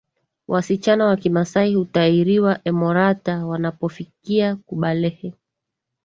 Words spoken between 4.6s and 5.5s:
balehe